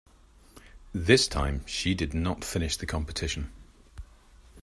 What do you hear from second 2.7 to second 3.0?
the